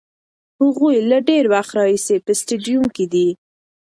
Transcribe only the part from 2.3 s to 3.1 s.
سټډیوم کې